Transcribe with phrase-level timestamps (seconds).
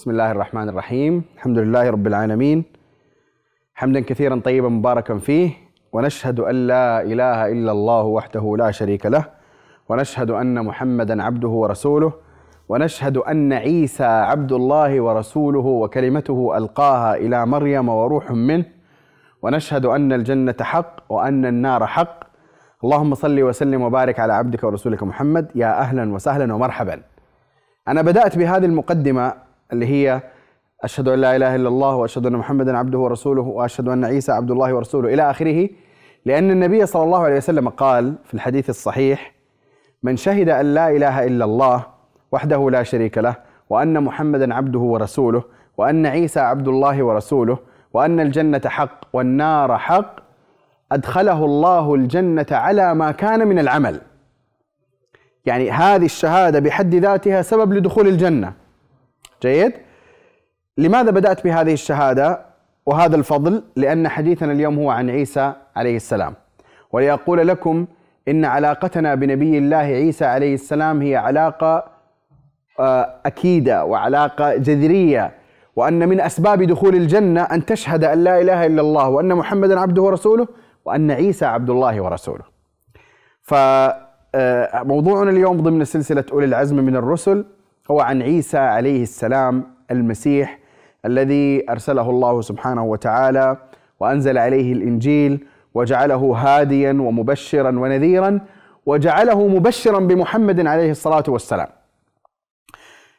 [0.00, 2.64] بسم الله الرحمن الرحيم الحمد لله رب العالمين
[3.74, 5.50] حمدا كثيرا طيبا مباركا فيه
[5.92, 9.24] ونشهد ان لا اله الا الله وحده لا شريك له
[9.88, 12.12] ونشهد ان محمدا عبده ورسوله
[12.68, 18.64] ونشهد ان عيسى عبد الله ورسوله وكلمته القاها إلى مريم وروح منه
[19.42, 22.20] ونشهد ان الجنه حق وان النار حق
[22.84, 27.02] اللهم صل وسلم وبارك على عبدك ورسولك محمد يا أهلا وسهلا ومرحبا
[27.88, 30.22] أنا بدات بهذه المقدمه اللي هي
[30.84, 34.50] أشهد أن لا إله إلا الله وأشهد أن محمدا عبده ورسوله وأشهد أن عيسى عبد
[34.50, 35.68] الله ورسوله إلى آخره.
[36.24, 39.34] لأن النبي صلى الله عليه وسلم قال في الحديث الصحيح
[40.02, 41.86] من شهد أن لا إله إلا الله
[42.32, 43.36] وحده لا شريك له
[43.70, 45.44] وأن محمدا عبده ورسوله
[45.76, 47.58] وأن عيسى عبد الله ورسوله
[47.92, 50.16] وأن الجنة حق والنار حق
[50.92, 54.00] أدخله الله الجنة على ما كان من العمل.
[55.46, 58.52] يعني هذه الشهادة بحد ذاتها سبب لدخول الجنة.
[59.42, 59.72] جيد؟
[60.78, 62.40] لماذا بدأت بهذه الشهادة
[62.86, 66.34] وهذا الفضل؟ لأن حديثنا اليوم هو عن عيسى عليه السلام
[66.92, 67.86] وليقول لكم
[68.28, 71.84] إن علاقتنا بنبي الله عيسى عليه السلام هي علاقة
[72.80, 75.32] آه، أكيدة وعلاقة جذرية
[75.76, 80.02] وأن من أسباب دخول الجنة أن تشهد أن لا إله إلا الله وأن محمدا عبده
[80.02, 80.48] ورسوله
[80.84, 82.44] وأن عيسى عبد الله ورسوله
[83.42, 87.44] فموضوعنا اليوم ضمن سلسلة أولي العزم من الرسل
[87.90, 90.58] هو عن عيسى عليه السلام المسيح
[91.04, 93.56] الذي أرسله الله سبحانه وتعالى
[94.00, 98.40] وأنزل عليه الإنجيل وجعله هاديا ومبشرا ونذيرا
[98.86, 101.68] وجعله مبشرا بمحمد عليه الصلاة والسلام.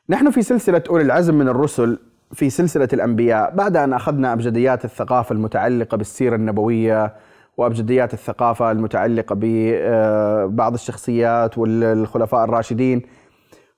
[0.10, 2.00] نحن في سلسلة أولي العزم من الرسل
[2.34, 7.14] في سلسلة الأنبياء بعد أن أخذنا أبجديات الثقافة المتعلقة بالسيرة النبوية
[7.58, 13.02] وأبجديات الثقافة المتعلقة ببعض الشخصيات والخلفاء الراشدين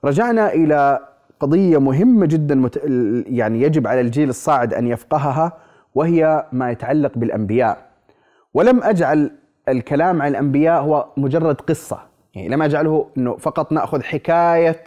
[0.06, 1.00] رجعنا إلى
[1.40, 2.82] قضية مهمة جدا مت...
[3.28, 5.58] يعني يجب على الجيل الصاعد أن يفقهها
[5.96, 7.78] وهي ما يتعلق بالأنبياء.
[8.54, 9.32] ولم أجعل
[9.70, 12.00] الكلام عن الأنبياء هو مجرد قصة.
[12.36, 14.84] يعني لم أجعله إنه فقط نأخذ حكاية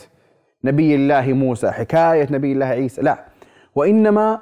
[0.64, 3.24] نبي الله موسى حكاية نبي الله عيسى لا.
[3.74, 4.40] وإنما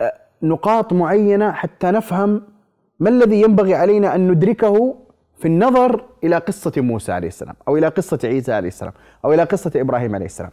[0.00, 2.42] آه، نقاط معينة حتى نفهم
[3.00, 4.96] ما الذي ينبغي علينا أن ندركه
[5.38, 8.92] في النظر إلى قصة موسى عليه السلام أو إلى قصة عيسى عليه السلام
[9.24, 10.50] أو إلى قصة إبراهيم عليه السلام.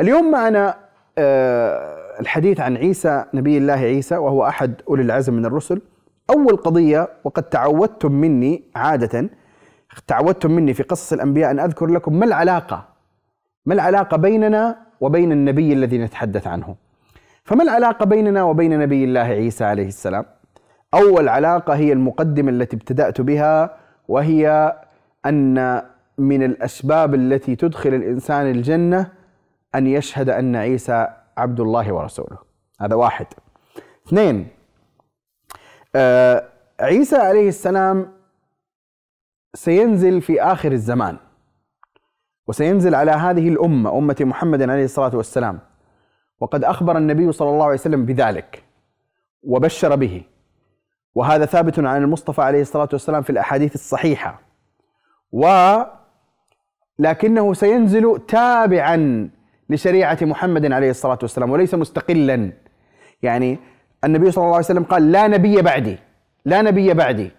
[0.00, 0.74] اليوم معنا
[1.18, 5.82] آه، الحديث عن عيسى نبي الله عيسى وهو أحد أولي العزم من الرسل.
[6.30, 9.30] أول قضية وقد تعودتم مني عادة
[10.06, 12.88] تعودتم مني في قصص الأنبياء أن أذكر لكم ما العلاقة
[13.66, 16.76] ما العلاقة بيننا وبين النبي الذي نتحدث عنه.
[17.44, 20.24] فما العلاقة بيننا وبين نبي الله عيسى عليه السلام؟
[20.94, 24.76] أول علاقة هي المقدمة التي ابتدأت بها وهي
[25.26, 25.82] أن
[26.18, 29.12] من الأسباب التي تدخل الإنسان الجنة
[29.74, 32.38] أن يشهد أن عيسى عبد الله ورسوله.
[32.80, 33.26] هذا واحد.
[34.06, 34.48] اثنين
[35.94, 36.48] آه
[36.80, 38.12] عيسى عليه السلام
[39.54, 41.16] سينزل في آخر الزمان
[42.46, 45.60] وسينزل على هذه الأمة أمة محمد عليه الصلاة والسلام.
[46.40, 48.62] وقد أخبر النبي صلى الله عليه وسلم بذلك
[49.42, 50.22] وبشر به.
[51.16, 54.40] وهذا ثابت عن المصطفى عليه الصلاة والسلام في الأحاديث الصحيحة.
[55.32, 55.46] و
[56.98, 59.28] لكنه سينزل تابعا
[59.70, 62.52] لشريعة محمد عليه الصلاة والسلام وليس مستقلا.
[63.22, 63.58] يعني
[64.04, 65.98] النبي صلى الله عليه وسلم قال لا نبي بعدي
[66.44, 67.30] لا نبي بعدي.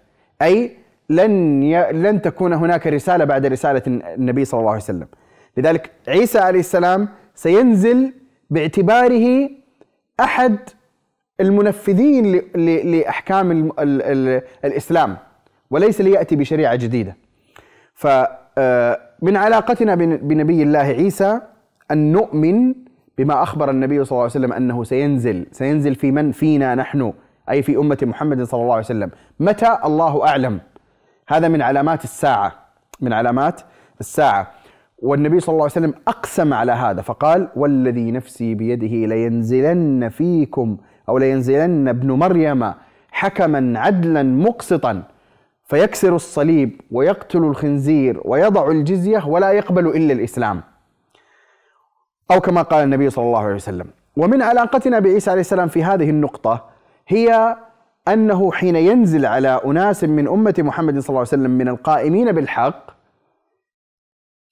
[0.41, 0.77] أي
[1.09, 1.91] لن ي...
[1.91, 5.07] لن تكون هناك رسالة بعد رسالة النبي صلى الله عليه وسلم.
[5.57, 8.13] لذلك عيسى عليه السلام سينزل
[8.49, 9.49] باعتباره
[10.19, 10.57] أحد
[11.42, 12.44] المنفذين ل...
[12.56, 12.92] ل...
[12.92, 13.72] لأحكام ال...
[13.80, 14.02] ال...
[14.02, 14.42] ال...
[14.66, 15.18] الإسلام
[15.72, 17.18] وليس ليأتي بشريعة جديدة.
[17.94, 18.28] فمن
[18.58, 19.00] آه،
[19.38, 21.42] علاقتنا بنبي الله عيسى
[21.92, 22.75] أن نؤمن
[23.18, 27.14] بما أخبر النبي صلى الله عليه وسلم أنه سينزل سينزل في من فينا نحن
[27.50, 29.12] أي في أمة محمد صلى الله عليه وسلم.
[29.40, 30.59] متى؟ الله أعلم.
[31.28, 32.52] هذا من علامات الساعة
[33.02, 33.62] من علامات
[34.00, 34.52] الساعة.
[35.00, 40.78] والنبي صلى الله عليه وسلم أقسم على هذا فقال والذي نفسي بيده لينزلن فيكم
[41.09, 42.74] أو لينزلن ابن مريم
[43.12, 45.04] حكما عدلا مقسطا
[45.65, 50.62] فيكسر الصليب ويقتل الخنزير ويضع الجزية ولا يقبل إلا الإسلام.
[52.31, 53.88] أو كما قال النبي صلى الله عليه وسلم
[54.18, 56.69] ومن علاقتنا بعيسى عليه السلام في هذه النقطة
[57.07, 57.57] هي
[58.07, 62.92] أنه حين ينزل على أناس من أمة محمد صلى الله عليه وسلم من القائمين بالحق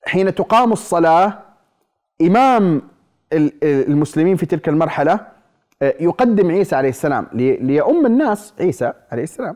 [0.07, 1.40] حين تقام الصلاة
[2.22, 2.81] إمام
[3.63, 5.19] المسلمين في تلك المرحلة
[5.81, 9.56] يقدم عيسى عليه السلام ليؤم الناس عيسى عليه السلام.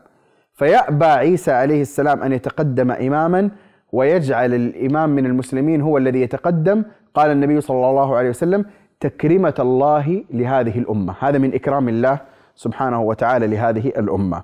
[0.54, 3.50] فيأبى عيسى عليه السلام أن يتقدم إماما
[3.92, 6.84] ويجعل الإمام من المسلمين هو الذي يتقدم.
[7.14, 8.64] قال النبي صلى الله عليه وسلم
[9.00, 11.14] تكرمة الله لهذه الأمة.
[11.20, 12.18] هذا من إكرام الله
[12.54, 14.42] سبحانه وتعالى لهذه الأمة.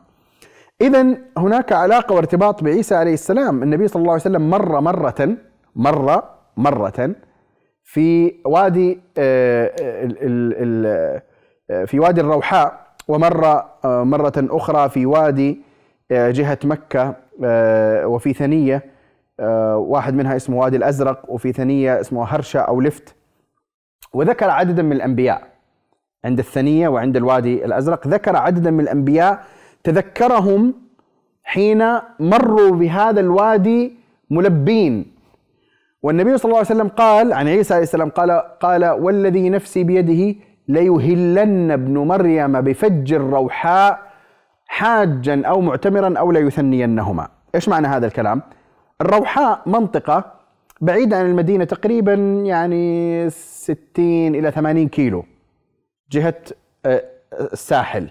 [0.81, 3.63] إذا هناك علاقة وارتباط بعيسى عليه السلام.
[3.63, 5.37] النبي صلى الله عليه وسلم مر مرة
[5.77, 6.23] مر
[6.57, 7.11] مرة
[7.85, 11.23] في وادي آه، آه،
[11.87, 13.45] في وادي الروحاء ومر
[13.85, 15.61] آه، مرة أخرى في وادي
[16.11, 17.15] جهة مكة
[18.07, 18.83] وفي ثنية
[19.75, 23.15] واحد منها اسمه وادي الأزرق وفي ثنية اسمه هرشة أو لفت.
[24.13, 25.43] وذكر عددا من الأنبياء
[26.25, 28.09] عند الثنية وعند الوادي الأزرق.
[28.09, 29.45] ذكر عددا من الأنبياء
[29.85, 30.75] تذكرهم
[31.45, 31.85] حين
[32.21, 33.97] مروا بهذا الوادي
[34.31, 35.17] ملبين.
[36.03, 38.31] والنبي صلى الله عليه وسلم قال عن عيسى عليه السلام قال
[38.61, 44.07] قال والذي نفسي بيده ليهلن ابن مريم بفج الروحاء
[44.67, 47.29] حاجا أو معتمرا أو ليثنينهما.
[47.55, 48.43] إيش معنى هذا الكلام؟
[49.01, 50.33] الروحاء منطقة
[50.81, 52.15] بعيدة عن المدينة تقريبا
[52.45, 53.85] يعني 60
[54.35, 55.25] إلى 80 كيلو
[56.11, 56.43] جهة
[56.87, 57.05] آه،
[57.53, 58.09] الساحل.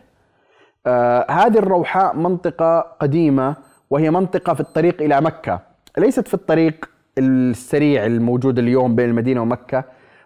[0.88, 3.56] آه، هذه الروحاء منطقة قديمة
[3.90, 5.60] وهي منطقة في الطريق إلى مكة.
[5.98, 9.84] ليست في الطريق السريع الموجود اليوم بين المدينة ومكة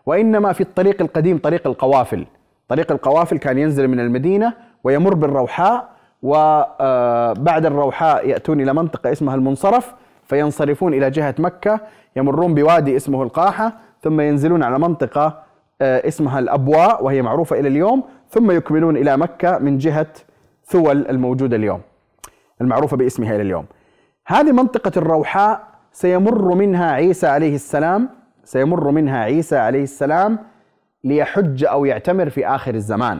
[0.09, 2.25] وإنما في الطريق القديم طريق القوافل.
[2.67, 4.53] طريق القوافل كان ينزل من المدينة
[4.83, 5.89] ويمر بالروحاء
[6.23, 9.93] وبعد آه، الروحاء يأتون إلى منطقة اسمها المنصرف
[10.25, 11.79] فينصرفون إلى جهة مكة
[12.15, 15.43] يمرون بوادي اسمه القاحة ثم ينزلون على منطقة
[15.81, 20.07] آه، اسمها الأبواء وهي معروفة إلى اليوم ثم يكملون إلى مكة من جهة
[20.65, 21.81] ثول الموجودة اليوم
[22.61, 23.65] المعروفة باسمها إلى اليوم.
[24.27, 28.18] هذه منطقة الروحاء سيمر منها عيسى عليه السلام
[28.49, 30.39] سيمر منها عيسى عليه السلام
[31.03, 33.19] ليحج أو يعتمر في آخر الزمان.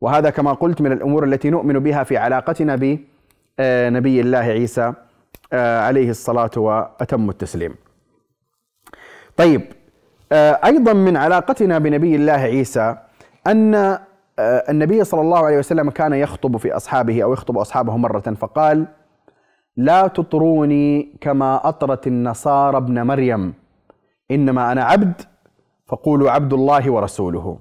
[0.00, 4.92] وهذا كما قلت من الأمور التي نؤمن بها في علاقتنا بنبي الله عيسى
[5.52, 7.74] آه، عليه الصلاة وأتم التسليم.
[9.36, 9.62] طيب
[10.32, 12.96] آه، أيضا من علاقتنا بنبي الله عيسى
[13.46, 13.98] أن آه،
[14.38, 18.86] النبي صلى الله عليه وسلم كان يخطب في أصحابه أو يخطب أصحابه مرة فقال
[19.76, 23.61] لا تطروني كما أطرت النصارى ابن مريم.
[24.32, 25.22] إنما أنا عبد
[25.86, 27.58] فقولوا عبد الله ورسوله.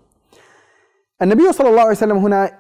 [1.21, 2.51] النبي صلى الله عليه وسلم هنا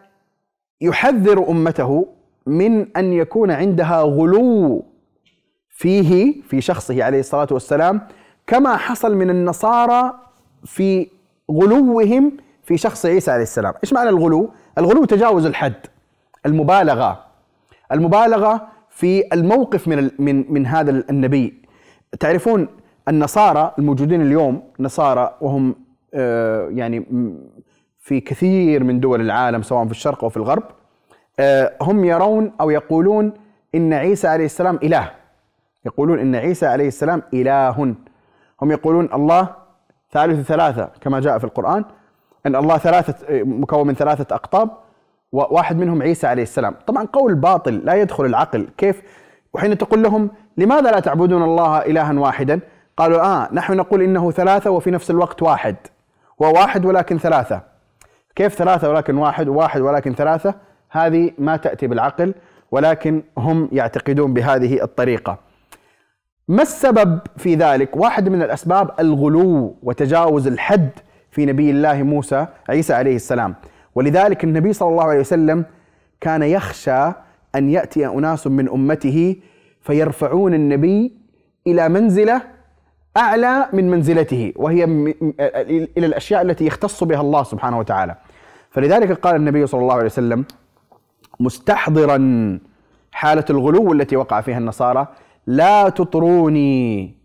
[0.81, 2.07] يحذر أمته
[2.45, 4.85] من أن يكون عندها غلو
[5.69, 8.07] فيه في شخصه عليه الصلاة والسلام
[8.47, 10.13] كما حصل من النصارى
[10.65, 11.07] في
[11.51, 13.73] غلوهم في شخص عيسى عليه السلام.
[13.83, 15.73] إيش معنى الغلو؟ الغلو تجاوز الحد
[16.45, 17.25] المبالغة.
[17.91, 21.61] المبالغة في الموقف من من من هذا النبي.
[22.19, 22.67] تعرفون
[23.07, 25.75] النصارى الموجودين اليوم نصارى وهم
[26.13, 27.05] آه، يعني
[27.99, 30.63] في كثير من دول العالم سواء في الشرق أو في الغرب
[31.39, 33.33] آه، هم يرون أو يقولون
[33.75, 35.11] إن عيسى عليه السلام إله.
[35.85, 37.69] يقولون إن عيسى عليه السلام إله.
[38.61, 39.49] هم يقولون الله
[40.11, 41.85] ثالث ثلاثة كما جاء في القرآن
[42.45, 44.69] أن الله ثلاثة مكون من ثلاثة أقطاب
[45.31, 46.75] وواحد منهم عيسى عليه السلام.
[46.87, 48.67] طبعا قول باطل لا يدخل العقل.
[48.77, 49.01] كيف؟
[49.53, 52.59] وحين تقول لهم لماذا لا تعبدون الله إلها واحدا؟
[52.97, 55.75] قالوا آه نحن نقول إنه ثلاثة وفي نفس الوقت واحد.
[56.41, 57.61] هو واحد ولكن ثلاثة.
[58.35, 60.55] كيف ثلاثة ولكن واحد وواحد ولكن ثلاثة؟
[60.89, 62.33] هذه ما تأتي بالعقل
[62.71, 65.37] ولكن هم يعتقدون بهذه الطريقة.
[66.47, 70.89] ما السبب في ذلك؟ واحد من الأسباب الغلو وتجاوز الحد
[71.31, 73.55] في نبي الله موسى عيسى عليه السلام،
[73.95, 75.65] ولذلك النبي صلى الله عليه وسلم
[76.21, 77.11] كان يخشى
[77.55, 79.35] أن يأتي أناس من أمته
[79.81, 81.13] فيرفعون النبي
[81.67, 82.41] إلى منزلة
[83.17, 84.83] أعلى من منزلته وهي
[85.97, 88.15] إلى الأشياء التي يختص بها الله سبحانه وتعالى.
[88.71, 90.45] فلذلك قال النبي صلى الله عليه وسلم
[91.39, 92.17] مستحضرا
[93.11, 95.07] حالة الغلو التي وقع فيها النصارى
[95.47, 97.15] لا تطروني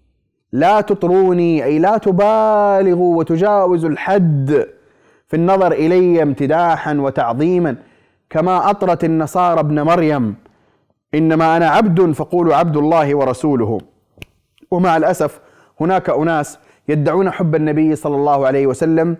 [0.52, 4.66] لا تطروني أي لا تبالغوا وتجاوزوا الحد
[5.28, 7.76] في النظر إلي امتداحا وتعظيما
[8.30, 10.34] كما أطرت النصارى ابن مريم
[11.14, 13.78] إنما أنا عبد فقولوا عبد الله ورسوله
[14.70, 15.40] ومع الأسف
[15.80, 19.16] هناك أناس يدعون حب النبي صلى الله عليه وسلم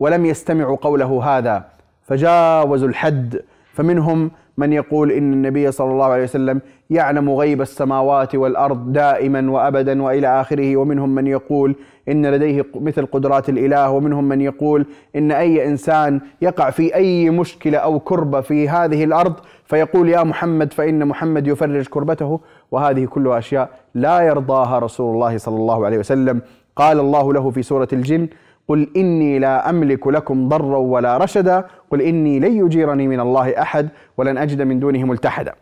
[0.00, 1.64] ولم يستمعوا قوله هذا
[2.02, 3.40] فجاوزوا الحد
[3.74, 10.02] فمنهم من يقول إن النبي صلى الله عليه وسلم يعلم غيب السماوات والأرض دائما وأبدا
[10.02, 11.74] وإلى آخره ومنهم من يقول
[12.08, 17.78] إن لديه مثل قدرات الإله ومنهم من يقول إن أي إنسان يقع في أي مشكلة
[17.78, 22.40] أو كربة في هذه الأرض فيقول يا محمد فإن محمد يفرج كربته.
[22.70, 26.40] وهذه كلها أشياء لا يرضاها رسول الله صلى الله عليه وسلم.
[26.76, 28.28] قال الله له في سورة الجن
[28.70, 33.88] قل إني لا أملك لكم ضرا ولا رشدا قل إني لن يجيرني من الله أحد
[34.16, 35.54] ولن أجد من دونه ملتحدا.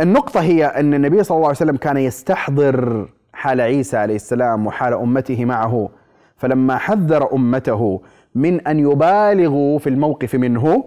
[0.00, 4.94] النقطة هي أن النبي صلى الله عليه وسلم كان يستحضر حال عيسى عليه السلام وحال
[4.94, 5.88] أمته معه.
[6.36, 8.00] فلما حذر أمته
[8.34, 10.84] من أن يبالغوا في الموقف منه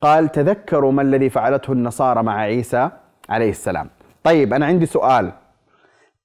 [0.00, 2.90] قال تذكروا ما الذي فعلته النصارى مع عيسى
[3.28, 3.90] عليه السلام.
[4.22, 5.32] طيب أنا عندي سؤال.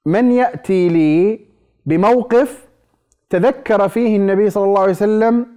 [0.06, 1.40] من يأتي لي
[1.86, 2.65] بموقف
[3.40, 5.48] تذكر فيه النبي صلى الله عليه وسلم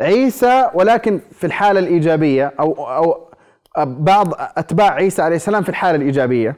[0.00, 3.30] عيسى ولكن في الحالة الإيجابية أو أو
[3.78, 6.56] بعض أتباع عيسى عليه السلام في الحالة الإيجابية.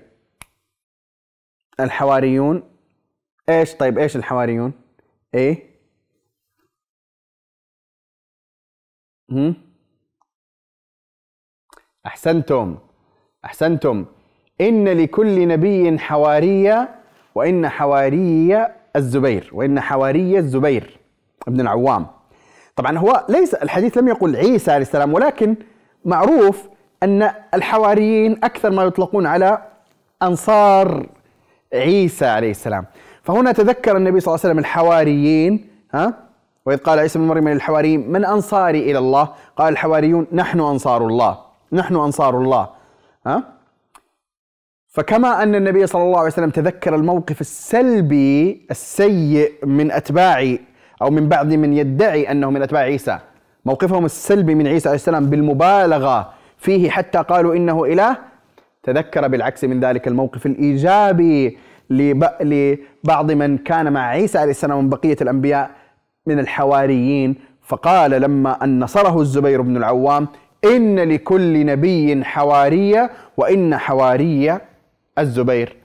[1.80, 2.62] الحواريون.
[3.48, 4.72] إيش؟ طيب إيش الحواريون؟
[5.34, 5.70] إيه؟
[9.30, 9.54] هم؟
[12.06, 12.78] أحسنتم.
[13.44, 14.06] أحسنتم.
[14.60, 17.02] إن لكل نبي حوارية
[17.34, 21.00] وإن حواري الزبير وإن حواري الزبير
[21.48, 22.06] ابن العوام.
[22.76, 25.56] طبعا هو ليس الحديث لم يقل عيسى عليه السلام ولكن
[26.04, 26.68] معروف
[27.02, 29.58] أن الحواريين أكثر ما يطلقون على
[30.22, 31.06] أنصار
[31.74, 32.86] عيسى عليه السلام.
[33.22, 36.14] فهنا تذكر النبي صلى الله عليه وسلم الحواريين ها؟
[36.66, 41.38] وإذ قال عيسى بن مريم للحواريين من أنصاري إلى الله؟ قال الحواريون نحن أنصار الله
[41.72, 42.68] نحن أنصار الله.
[43.26, 43.51] ها؟
[44.92, 50.56] فكما أن النبي صلى الله عليه وسلم تذكر الموقف السلبي السيء من أتباع
[51.02, 53.18] أو من بعض من يدعي أنه من أتباع عيسى.
[53.64, 58.16] موقفهم السلبي من عيسى عليه السلام بالمبالغة فيه حتى قالوا إنه إله.
[58.82, 61.58] تذكر بالعكس من ذلك الموقف الإيجابي
[61.90, 65.70] لبعض من كان مع عيسى عليه السلام من بقية الأنبياء
[66.26, 67.34] من الحواريين.
[67.62, 70.28] فقال لما أن نصره الزبير بن العوام
[70.64, 74.58] إن لكل نبي حوارية وإن حواري
[75.18, 75.76] الزبير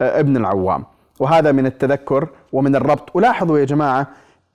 [0.00, 0.84] آه، ابن العوام.
[1.20, 3.16] وهذا من التذكر ومن الربط.
[3.16, 4.06] ولاحظوا يا جماعة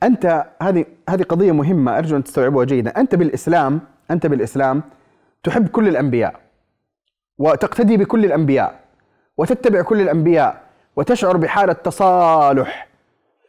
[0.04, 3.00] أنت هذه هذه قضية مهمة أرجو أن تستوعبوها جيدا.
[3.00, 4.84] أنت بالإسلام أنت بالإسلام
[5.44, 6.36] تحب كل الأنبياء
[7.38, 8.80] وتقتدي بكل الأنبياء
[9.38, 10.62] وتتبع كل الأنبياء
[10.96, 12.88] وتشعر بحالة تصالح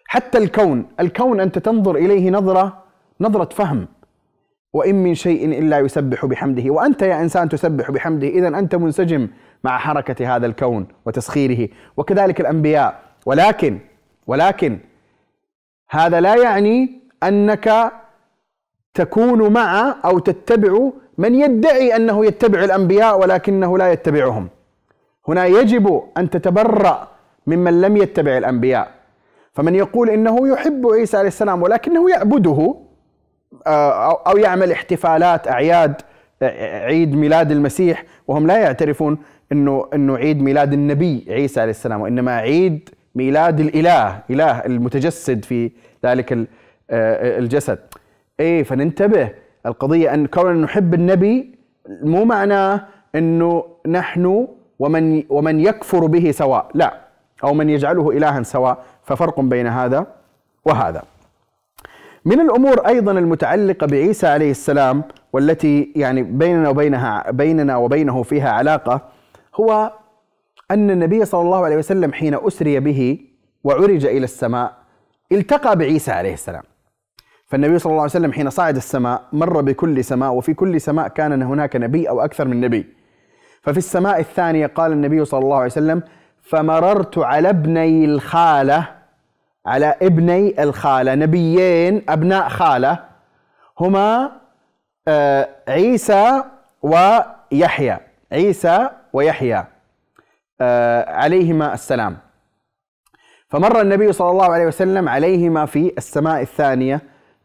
[0.06, 2.82] حتى الكون الكون أنت تنظر إليه نظرة
[3.20, 3.86] نظرة فهم.
[4.72, 6.70] وإن من شيء إلا يسبح بحمده.
[6.70, 8.28] وأنت يا إنسان تسبح بحمده.
[8.28, 9.28] إذا أنت منسجم
[9.64, 11.68] مع حركة هذا الكون وتسخيره.
[11.96, 13.00] وكذلك الأنبياء.
[13.26, 13.78] ولكن
[14.26, 14.78] ولكن
[15.90, 17.92] هذا لا يعني أنك
[18.94, 24.48] تكون مع أو تتبع من يدعي أنه يتبع الأنبياء ولكنه لا يتبعهم.
[25.28, 27.08] هنا يجب أن تتبرأ
[27.46, 28.94] ممن لم يتبع الأنبياء.
[29.52, 32.74] فمن يقول إنه يحب عيسى عليه السلام ولكنه يعبده
[33.66, 35.94] أو يعمل احتفالات أعياد
[36.42, 39.18] آه، عيد ميلاد المسيح وهم لا يعترفون
[39.52, 45.70] انه إنه عيد ميلاد النبي عيسى عليه السلام وإنما عيد ميلاد الإله إله المتجسد في
[46.04, 46.32] ذلك
[46.90, 47.78] آه، الجسد.
[48.40, 49.30] إيه فننتبه
[49.66, 51.58] القضية أن كون نحب النبي
[52.02, 52.80] مو معناه
[53.14, 54.46] إنه نحن
[54.78, 56.94] ومن ومن يكفر به سواء لا
[57.44, 60.06] أو من يجعله الها سواء ففرق بين هذا
[60.64, 61.02] وهذا.
[62.24, 65.02] من الأمور أيضا المتعلقة بعيسى عليه السلام
[65.32, 69.08] والتي يعني بيننا وبينها بيننا وبينه فيها علاقة
[69.54, 69.92] هو
[70.70, 73.18] أن النبي صلى الله عليه وسلم حين أسري به
[73.64, 74.76] وعرج إلى السماء
[75.32, 76.62] التقى بعيسى عليه السلام.
[77.46, 81.42] فالنبي صلى الله عليه وسلم حين صعد السماء مر بكل سماء وفي كل سماء كان
[81.42, 82.86] هناك نبي أو أكثر من نبي.
[83.62, 86.02] ففي السماء الثانية قال النبي صلى الله عليه وسلم:
[86.42, 89.01] فمررت على ابني الخالة
[89.66, 92.98] على ابني الخالة نبيين أبناء خالة.
[93.80, 94.32] هما
[95.08, 96.42] آه، عيسى
[96.82, 97.98] ويحيى.
[98.32, 99.64] عيسى ويحيى
[100.60, 102.16] آه، عليهما السلام.
[103.48, 107.00] فمر النبي صلى الله عليه وسلم عليهما في السماء الثانية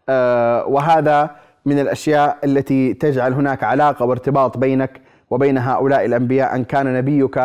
[0.09, 1.29] آه، وهذا
[1.65, 7.39] من الأشياء التي تجعل هناك علاقة وارتباط بينك وبين هؤلاء الأنبياء أن كان نبيك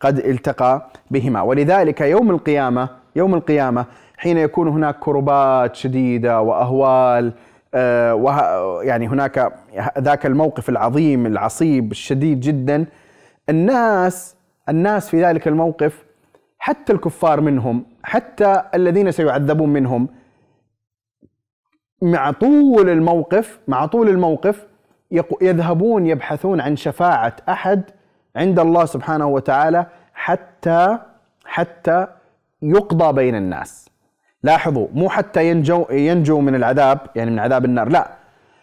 [0.00, 1.42] قد التقى بهما.
[1.42, 7.32] ولذلك يوم القيامة يوم القيامة حين يكون هناك كربات شديدة وأهوال
[7.74, 9.52] آه، يعني هناك
[9.98, 12.86] ذاك الموقف العظيم العصيب الشديد جدا
[13.48, 14.36] الناس
[14.68, 16.04] الناس في ذلك الموقف
[16.58, 20.08] حتى الكفار منهم حتى الذين سيعذبون منهم
[22.02, 24.66] مع طول الموقف مع طول الموقف
[25.42, 27.82] يذهبون يبحثون عن شفاعة أحد
[28.36, 30.98] عند الله سبحانه وتعالى حتى
[31.44, 32.06] حتى
[32.62, 33.88] يقضى بين الناس.
[34.46, 38.16] لاحظوا مو حتى ينجو ينجو من العذاب يعني من عذاب النار لا.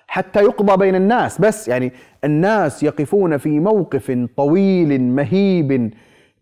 [0.07, 5.93] حتى يقضى بين الناس بس يعني الناس يقفون في موقف طويل مهيب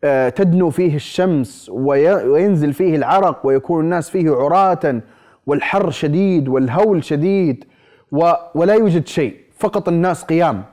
[0.03, 5.01] آه، تدنو فيه الشمس وينزل فيه العرق ويكون الناس فيه عراة
[5.47, 7.65] والحر شديد والهول شديد
[8.55, 10.63] ولا يوجد شيء فقط الناس قيام.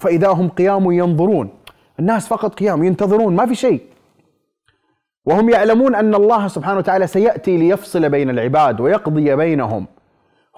[0.00, 1.48] فإذا هم قيام ينظرون
[2.00, 3.80] الناس فقط قيام ينتظرون ما في شيء.
[5.26, 9.86] وهم يعلمون أن الله سبحانه وتعالى سيأتي ليفصل بين العباد ويقضي بينهم.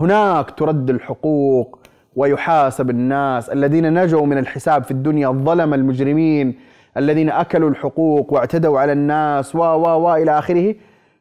[0.00, 1.78] هناك ترد الحقوق
[2.16, 3.50] ويحاسب الناس.
[3.50, 6.58] الذين نجوا من الحساب في الدنيا الظلم المجرمين.
[6.96, 10.74] الذين أكلوا الحقوق واعتدوا على الناس و و و إلى آخره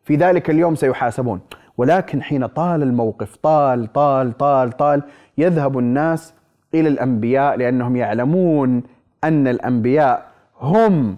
[0.04, 1.39] في ذلك اليوم سيحاسبون.
[1.77, 5.01] ولكن حين طال الموقف طال طال طال طال
[5.38, 6.34] يذهب الناس
[6.74, 8.84] إلى الأنبياء لأنهم يعلمون
[9.24, 10.25] أن الأنبياء
[10.62, 11.18] هم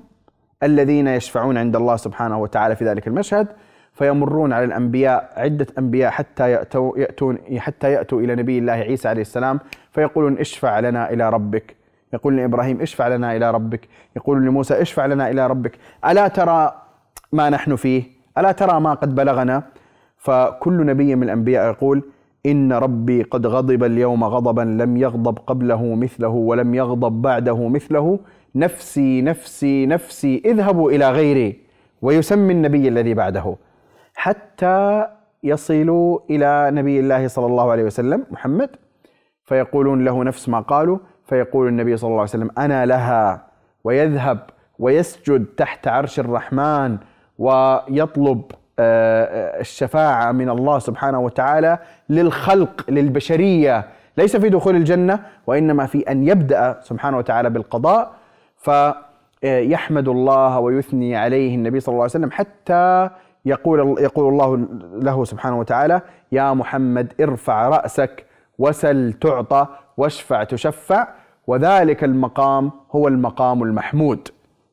[0.63, 3.47] الذين يشفعون عند الله سبحانه وتعالى في ذلك المشهد
[3.93, 9.21] فيمرون على الأنبياء عدة أنبياء حتى يأتوا يأتون حتى يأتوا إلى نبي الله عيسى عليه
[9.21, 9.59] السلام
[9.91, 11.75] فيقولون اشفع لنا إلى ربك.
[12.13, 13.87] يقول لإبراهيم اشفع لنا إلى ربك.
[14.15, 15.71] يقول لموسى اشفع لنا إلى ربك.
[16.05, 16.81] ألا ترى
[17.31, 18.03] ما نحن فيه؟
[18.37, 19.63] ألا ترى ما قد بلغنا؟
[20.17, 22.03] فكل نبي من الأنبياء يقول
[22.45, 28.19] إن ربي قد غضب اليوم غضبا لم يغضب قبله مثله ولم يغضب بعده مثله.
[28.55, 31.61] نفسي نفسي نفسي اذهبوا إلى غيري
[32.01, 33.55] ويسمي النبي الذي بعده.
[34.15, 35.07] حتى
[35.43, 38.69] يصلوا إلى نبي الله صلى الله عليه وسلم محمد
[39.45, 43.47] فيقولون له نفس ما قالوا فيقول النبي صلى الله عليه وسلم أنا لها
[43.83, 44.39] ويذهب
[44.79, 46.97] ويسجد تحت عرش الرحمن
[47.37, 48.41] ويطلب
[48.79, 51.79] آه، الشفاعة من الله سبحانه وتعالى
[52.09, 53.87] للخلق للبشرية.
[54.17, 58.11] ليس في دخول الجنة وإنما في أن يبدأ سبحانه وتعالى بالقضاء
[58.59, 63.09] فيحمد الله ويثني عليه النبي صلى الله عليه وسلم حتى
[63.45, 66.01] يقول يقول الله له سبحانه وتعالى
[66.31, 68.25] يا محمد ارفع رأسك
[68.59, 71.07] وسل تعطى واشفع تشفع.
[71.47, 74.27] وذلك المقام هو المقام المحمود.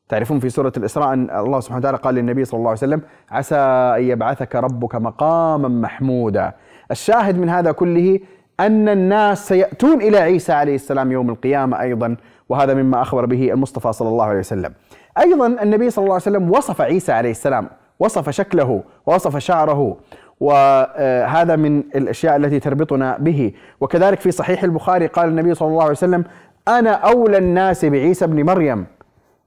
[0.09, 3.01] تعرفون في سورة الإسراء أن الله سبحانه وتعالى قال للنبي صلى الله عليه وسلم
[3.31, 3.55] عسى
[3.97, 6.53] أن يبعثك ربك مقاما محمودا.
[6.91, 8.19] الشاهد من هذا كله
[8.59, 12.15] أن الناس سيأتون إلى عيسى عليه السلام يوم القيامة أيضا
[12.49, 14.73] وهذا مما أخبر به المصطفى صلى الله عليه وسلم.
[15.17, 19.97] أيضا النبي صلى الله عليه وسلم وصف عيسى عليه السلام وصف شكله ووصف شعره
[20.39, 23.53] وهذا من الأشياء التي تربطنا به.
[23.81, 26.23] وكذلك في صحيح البخاري قال النبي صلى الله عليه وسلم
[26.67, 28.85] أنا أولى الناس بعيسى بن مريم.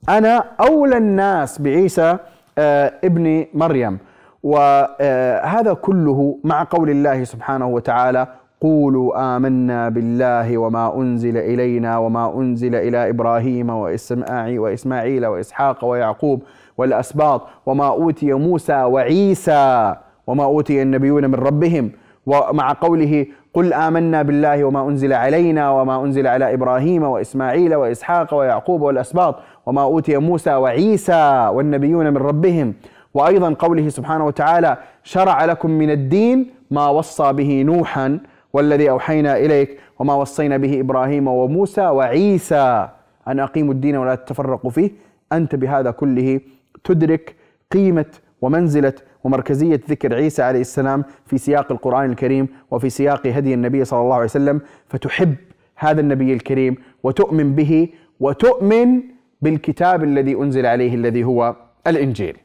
[0.08, 2.16] أنا أولى الناس بعيسى
[2.58, 3.98] آه، ابن مريم.
[4.42, 8.26] وهذا كله مع قول الله سبحانه وتعالى
[8.60, 16.42] قولوا آمنا بالله وما أنزل إلينا وما أنزل إلى إبراهيم وإسماعيل وإسحاق ويعقوب
[16.78, 19.94] والأسباط وما أوتي موسى وعيسى
[20.26, 21.90] وما أوتي النبيون من ربهم
[22.26, 28.80] ومع قوله قل آمنا بالله وما أنزل علينا وما أنزل على إبراهيم وإسماعيل وإسحاق ويعقوب
[28.82, 32.74] والأسباط وما أوتي موسى وعيسى والنبيون من ربهم
[33.14, 38.18] وأيضا قوله سبحانه وتعالى شرع لكم من الدين ما وصى به نوحا
[38.52, 42.88] والذي أوحينا إليك وما وصينا به إبراهيم وموسى وعيسى
[43.28, 44.90] أن أقيموا الدين ولا تتفرقوا فيه.
[45.32, 46.40] أنت بهذا كله
[46.84, 47.36] تدرك
[47.72, 48.06] قيمة
[48.42, 54.00] ومنزلة ومركزية ذكر عيسى عليه السلام في سياق القرآن الكريم وفي سياق هدي النبي صلى
[54.00, 54.60] الله عليه وسلم.
[54.88, 55.34] فتحب
[55.76, 57.88] هذا النبي الكريم وتؤمن به
[58.20, 59.02] وتؤمن
[59.42, 62.36] بالكتاب الذي أنزل عليه الذي هو الإنجيل.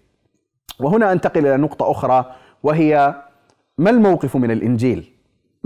[0.79, 3.15] وهنا أنتقل إلى نقطة أخرى وهي
[3.77, 5.14] ما الموقف من الإنجيل؟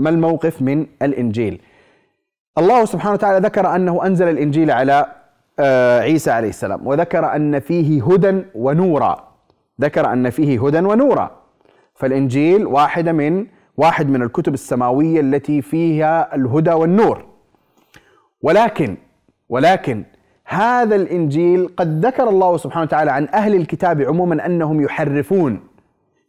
[0.00, 1.60] ما الموقف من الإنجيل؟
[2.58, 5.06] الله سبحانه وتعالى ذكر أنه أنزل الإنجيل على
[5.58, 9.28] آه، عيسى عليه السلام وذكر أن فيه هدى ونورا.
[9.80, 11.30] ذكر أن فيه هدى ونورا.
[11.94, 17.24] فالإنجيل واحدة من واحد من الكتب السماوية التي فيها الهدى والنور.
[18.42, 18.96] ولكن
[19.48, 20.04] ولكن
[20.44, 25.60] هذا الإنجيل قد ذكر الله سبحانه وتعالى عن أهل الكتاب عموما أنهم يحرفون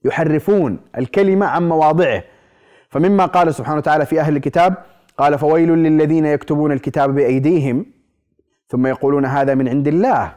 [0.06, 2.24] يحرفون الكلمة عن مواضعه.
[2.92, 4.76] فمما قال سبحانه وتعالى في أهل الكتاب
[5.18, 7.86] قال فويل للذين يكتبون الكتاب بأيديهم
[8.68, 10.34] ثم يقولون هذا من عند الله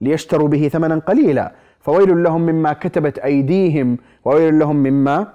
[0.00, 1.52] ليشتروا به ثمنا قليلا.
[1.80, 5.32] فويل لهم مما كتبت أيديهم وويل لهم مما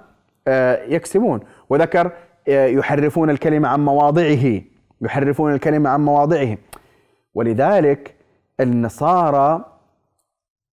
[0.48, 1.40] آه، يكسبون.
[1.70, 2.12] وذكر
[2.48, 4.60] آه، يحرفون الكلمة عن مواضعه
[5.00, 6.58] يحرفون الكلمة عن مواضعه.
[7.34, 8.14] ولذلك
[8.60, 9.75] النصارى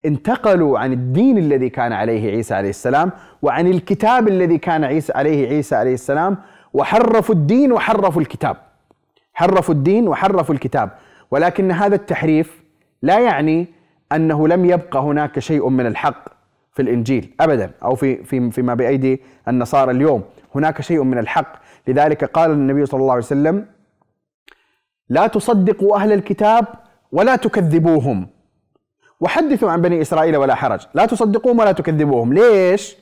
[0.05, 3.11] انتقلوا عن الدين الذي كان عليه عيسى عليه السلام
[3.41, 6.37] وعن الكتاب الذي كان عيسى عليه عيسى عليه السلام
[6.73, 8.57] وحرفوا الدين وحرفوا الكتاب.
[9.33, 10.89] حرفوا الدين وحرفوا الكتاب.
[11.31, 12.63] ولكن هذا التحريف
[13.01, 13.67] لا يعني
[14.11, 16.25] أنه لم يبقى هناك شيء من الحق
[16.71, 20.23] في الإنجيل ابدا أو في في فيما بأيدي النصارى اليوم.
[20.55, 21.53] هناك شيء من الحق.
[21.87, 23.65] لذلك قال النبي صلى الله عليه وسلم
[25.09, 26.65] لا تصدقوا أهل الكتاب
[27.11, 28.27] ولا تكذبوهم.
[29.23, 30.81] وحدثوا عن بني إسرائيل ولا حرج.
[30.93, 32.33] لا تصدقوهم ولا تكذبوهم.
[32.33, 32.97] ليش؟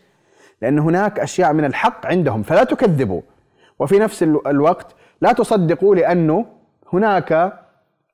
[0.61, 3.21] لأن هناك أشياء من الحق عندهم فلا تكذبوا.
[3.79, 6.45] وفي نفس الوقت لا تصدقوا لأنه
[6.93, 7.53] هناك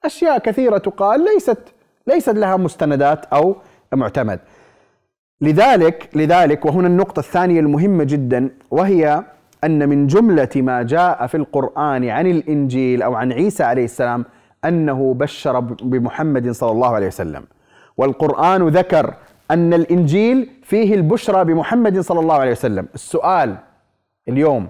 [0.06, 1.58] أشياء كثيرة تقال ليست
[2.08, 3.56] ليست لها مستندات أو
[3.94, 4.40] معتمد.
[5.42, 9.24] لذلك لذلك وهنا النقطة الثانية المهمة جدا وهي
[9.64, 14.26] أن من جملة ما جاء في القرآن عن الإنجيل أو عن عيسى عليه السلام
[14.66, 17.44] أنه بشر بمحمد صلى الله عليه وسلم.
[17.98, 19.14] والقرآن ذكر
[19.52, 22.88] أن الإنجيل فيه البشرى بمحمد صلى الله عليه وسلم.
[22.94, 23.58] السؤال
[24.30, 24.70] اليوم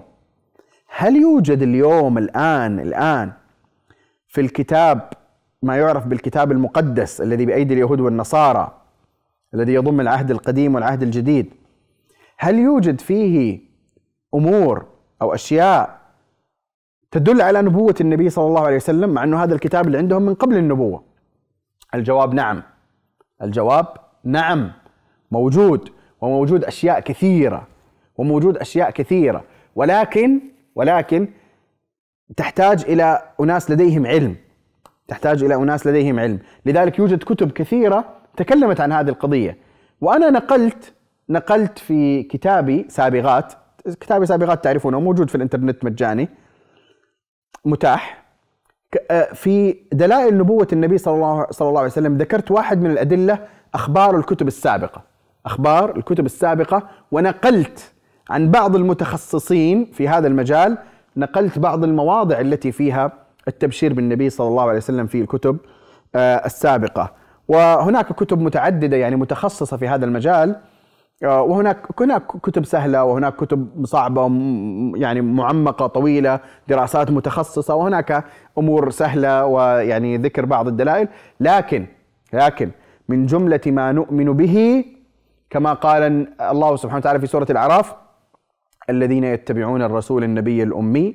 [0.96, 3.32] هل يوجد اليوم الآن الآن
[4.28, 5.10] في الكتاب
[5.62, 8.80] ما يعرف بالكتاب المقدس الذي بأيدي اليهود والنصارى
[9.54, 11.54] الذي يضم العهد القديم والعهد الجديد
[12.38, 13.60] هل يوجد فيه
[14.34, 14.86] أمور
[15.22, 15.98] أو أشياء
[17.10, 20.34] تدل على نبوة النبي صلى الله عليه وسلم مع أنه هذا الكتاب اللي عندهم من
[20.34, 21.04] قبل النبوة؟
[21.94, 22.62] الجواب نعم.
[23.42, 23.86] الجواب
[24.24, 24.72] نعم
[25.30, 27.66] موجود وموجود أشياء كثيرة
[28.16, 30.40] وموجود أشياء كثيرة ولكن
[30.74, 31.28] ولكن
[32.36, 34.36] تحتاج إلى أناس لديهم علم
[35.08, 36.38] تحتاج إلى أناس لديهم علم.
[36.66, 38.04] لذلك يوجد كتب كثيرة
[38.36, 39.56] تكلمت عن هذه القضية.
[40.00, 40.94] وأنا نقلت
[41.28, 43.52] نقلت في كتابي سابغات
[44.00, 46.28] كتابي سابغات تعرفونه موجود في الإنترنت مجاني
[47.64, 48.27] متاح.
[49.34, 52.16] في دلائل نبوة النبي صلى الله, صلى الله عليه وسلم.
[52.16, 53.38] ذكرت واحد من الأدلة
[53.74, 55.02] أخبار الكتب السابقة.
[55.46, 56.82] أخبار الكتب السابقة.
[57.12, 57.92] ونقلت
[58.30, 60.78] عن بعض المتخصصين في هذا المجال.
[61.16, 63.12] نقلت بعض المواضع التي فيها
[63.48, 65.56] التبشير بالنبي صلى الله عليه وسلم في الكتب
[66.14, 67.12] آه، السابقة.
[67.48, 70.50] وهناك كتب متعددة يعني متخصصة في هذا المجال.
[70.50, 70.58] آه،
[71.24, 74.22] وهناك هناك كتب سهلة وهناك كتب صعبة
[74.96, 78.24] يعني معمقة طويلة دراسات متخصصة وهناك
[78.58, 81.08] أمور سهلة ويعني ذكر بعض الدلائل.
[81.40, 81.86] لكن
[82.32, 82.70] لكن
[83.08, 84.84] من جملة ما نؤمن به
[85.50, 87.94] كما قال الله سبحانه وتعالى في سورة الأعراف
[88.90, 91.14] الذين يتبعون الرسول النبي الأمي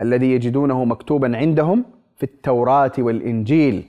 [0.00, 1.84] الذي يجدونه مكتوبا عندهم
[2.16, 3.88] في التوراة والإنجيل.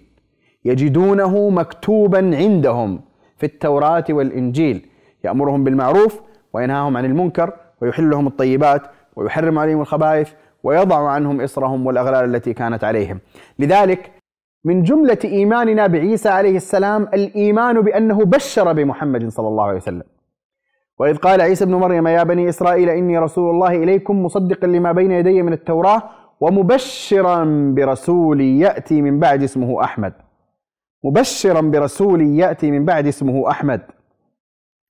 [0.66, 3.02] يجدونه مكتوبا عندهم
[3.38, 4.86] في التوراة والإنجيل.
[5.24, 6.22] يأمرهم بالمعروف
[6.54, 8.82] وينهاهم عن المنكر ويحل لهم الطيبات
[9.16, 10.34] ويحرم عليهم الخبائث
[10.64, 13.20] ويضع عنهم إصرهم والأغلال التي كانت عليهم.
[13.60, 14.12] لذلك
[14.66, 20.04] من جملة إيماننا بعيسى عليه السلام الإيمان بأنه بشر بمحمد صلى الله عليه وسلم.
[21.00, 25.12] وإذ قال عيسى ابن مريم يا بني إسرائيل إني رسول الله إليكم مصدقا لما بين
[25.12, 26.04] يدي من التوراة
[26.42, 27.44] ومبشرا
[27.76, 30.14] برسول يأتي من بعد اسمه أحمد.
[31.04, 33.82] مبشرا برسول يأتي من بعد اسمه أحمد.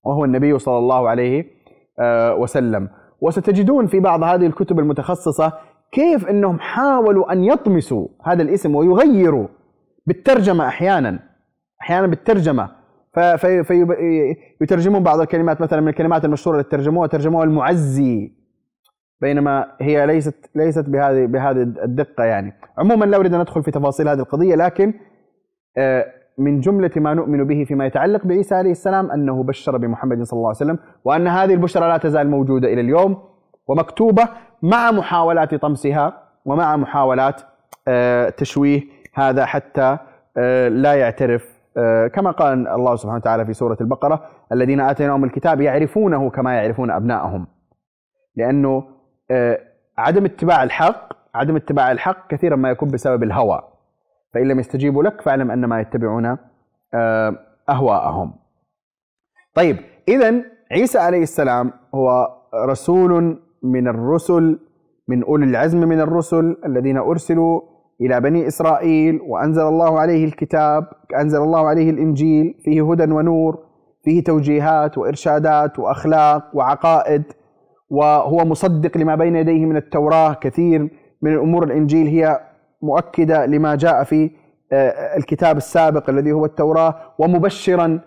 [0.04, 1.44] وهو النبي صلى الله عليه
[2.00, 2.88] آه، وسلم.
[3.20, 5.52] وستجدون في بعض هذه الكتب المتخصصة
[5.92, 9.46] كيف أنهم حاولوا أن يطمسوا هذا الاسم ويغيروا
[10.06, 11.18] بالترجمة أحيانا
[11.82, 12.84] أحيانا بالترجمة.
[14.58, 18.32] فيترجمون بعض الكلمات مثلا من الكلمات المشهورة اللي ترجموها ترجموها المعزي
[19.20, 22.52] بينما هي ليست ليست بهذه بهذه الدقة يعني.
[22.78, 24.94] عموما لا أريد أن أدخل في تفاصيل هذه القضية لكن
[25.76, 26.06] آه،
[26.38, 30.48] من جملة ما نؤمن به فيما يتعلق بعيسى عليه السلام أنه بشر بمحمد صلى الله
[30.48, 33.22] عليه وسلم وأن هذه البشرى لا تزال موجودة إلى اليوم
[33.68, 34.28] ومكتوبة
[34.62, 37.42] مع محاولات طمسها ومع محاولات
[37.88, 38.82] آه، تشويه
[39.14, 39.98] هذا حتى
[40.36, 45.60] آه، لا يعترف آه، كما قال الله سبحانه وتعالى في سورة البقرة الذين آتيناهم الكتاب
[45.60, 47.46] يعرفونه كما يعرفون أبنائهم
[48.36, 48.84] لأنه
[49.98, 53.73] عدم اتباع الحق عدم اتباع الحق كثيرا ما يكون بسبب الهوى.
[54.34, 56.36] فإن لم يستجيبوا لك فاعلم أنما يتبعون
[56.94, 58.32] آه، أهواءهم.
[59.54, 59.76] طيب
[60.08, 60.42] إذا
[60.72, 64.58] عيسى عليه السلام هو رسول من الرسل
[65.08, 67.60] من أولي العزم من الرسل الذين أرسلوا
[68.00, 73.58] إلى بني إسرائيل وأنزل الله عليه الكتاب أنزل الله عليه الإنجيل فيه هدى ونور
[74.04, 77.22] فيه توجيهات وإرشادات وأخلاق وعقائد
[77.90, 80.90] وهو مصدق لما بين يديه من التوراة كثير
[81.22, 81.64] من الأمور.
[81.64, 82.40] الإنجيل هي
[82.84, 84.30] مؤكدة لما جاء في
[84.72, 88.00] آه، الكتاب السابق الذي هو التوراة ومبشرا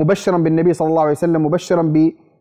[0.00, 1.82] مبشرا بالنبي صلى الله عليه وسلم مبشرا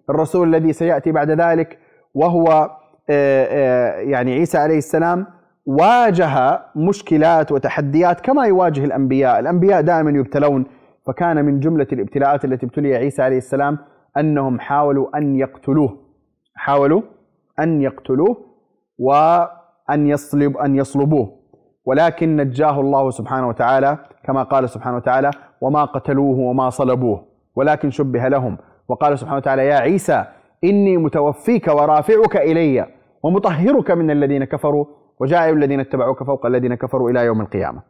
[0.08, 1.80] بالرسول الذي سيأتي بعد ذلك
[2.14, 2.70] وهو
[3.10, 5.26] آه، آه، يعني عيسى عليه السلام
[5.66, 9.40] واجه مشكلات وتحديات كما يواجه الأنبياء.
[9.40, 10.66] الأنبياء دائما يبتلون
[11.08, 13.78] فكان من جملة الابتلاءات التي ابتلي عيسى عليه السلام
[14.18, 15.98] أنهم حاولوا أن يقتلوه
[16.56, 17.02] حاولوا
[17.60, 18.38] أن يقتلوه
[19.00, 19.14] و
[19.90, 21.42] أن يصلب أن يصلبوه.
[21.86, 27.26] ولكن نجاه الله سبحانه وتعالى كما قال سبحانه وتعالى وما قتلوه وما صلبوه.
[27.56, 28.58] ولكن شبه لهم.
[28.88, 30.26] وقال سبحانه وتعالى يا عيسى
[30.64, 32.88] إني متوفيك ورافعك إلي
[33.24, 34.86] ومطهرك من الذين كفروا
[35.20, 37.82] وجاعل الذين اتبعوك فوق الذين كفروا إلى يوم القيامة.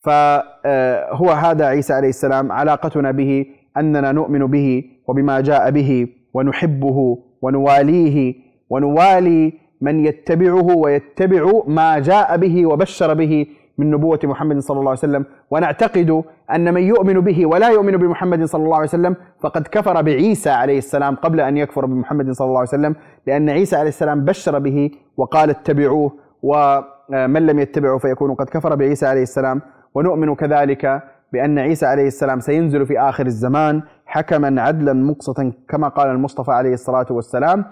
[0.00, 8.34] فهو هذا عيسى عليه السلام علاقتنا به أننا نؤمن به وبما جاء به ونحبه ونواليه
[8.70, 9.52] ونوالي
[9.86, 11.42] من يتبعه ويتبع
[11.78, 13.34] ما جاء به وبشر به
[13.78, 15.24] من نبوة محمد صلى الله عليه وسلم.
[15.52, 16.10] ونعتقد
[16.54, 20.78] أن من يؤمن به ولا يؤمن بمحمد صلى الله عليه وسلم فقد كفر بعيسى عليه
[20.78, 22.94] السلام قبل أن يكفر بمحمد صلى الله عليه وسلم
[23.26, 29.06] لأن عيسى عليه السلام بشر به وقال اتبعوه ومن لم يتبعه فيكون قد كفر بعيسى
[29.06, 29.60] عليه السلام.
[29.94, 36.08] ونؤمن كذلك بأن عيسى عليه السلام سينزل في آخر الزمان حكما عدلا مقسطا كما قال
[36.10, 37.64] المصطفى عليه الصلاة والسلام.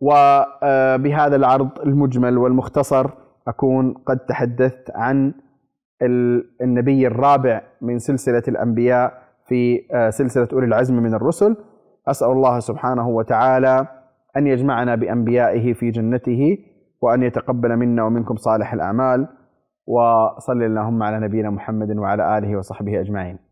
[0.00, 3.10] وبهذا العرض المجمل والمختصر
[3.48, 5.34] أكون قد تحدثت عن
[6.62, 9.80] النبي الرابع من سلسلة الأنبياء في
[10.10, 11.56] سلسلة أولي العزم من الرسل.
[12.08, 13.86] أسأل الله سبحانه وتعالى
[14.36, 16.58] أن يجمعنا بأنبيائه في جنته
[17.02, 19.28] وأن يتقبل منا ومنكم صالح الأعمال.
[19.86, 23.47] وصل اللهم على نبينا محمد وعلى آله وصحبه أجمعين.